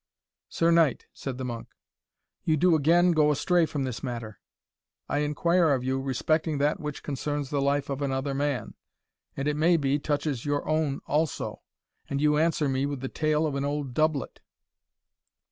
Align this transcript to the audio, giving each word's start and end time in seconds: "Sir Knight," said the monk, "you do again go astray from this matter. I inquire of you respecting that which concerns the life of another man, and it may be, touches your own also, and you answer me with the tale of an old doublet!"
"Sir 0.49 0.71
Knight," 0.71 1.05
said 1.13 1.37
the 1.37 1.45
monk, 1.45 1.67
"you 2.43 2.57
do 2.57 2.73
again 2.73 3.11
go 3.11 3.29
astray 3.29 3.67
from 3.67 3.83
this 3.83 4.01
matter. 4.01 4.39
I 5.07 5.19
inquire 5.19 5.69
of 5.73 5.83
you 5.83 6.01
respecting 6.01 6.57
that 6.57 6.79
which 6.79 7.03
concerns 7.03 7.51
the 7.51 7.61
life 7.61 7.87
of 7.87 8.01
another 8.01 8.33
man, 8.33 8.73
and 9.37 9.47
it 9.47 9.55
may 9.55 9.77
be, 9.77 9.99
touches 9.99 10.43
your 10.43 10.67
own 10.67 11.01
also, 11.05 11.61
and 12.09 12.19
you 12.19 12.37
answer 12.37 12.67
me 12.67 12.87
with 12.87 13.01
the 13.01 13.09
tale 13.09 13.45
of 13.45 13.53
an 13.53 13.63
old 13.63 13.93
doublet!" 13.93 14.39